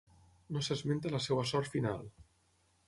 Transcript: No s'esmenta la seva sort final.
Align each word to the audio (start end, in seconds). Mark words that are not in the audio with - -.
No 0.55 0.63
s'esmenta 0.67 1.11
la 1.17 1.21
seva 1.27 1.47
sort 1.53 1.73
final. 1.77 2.05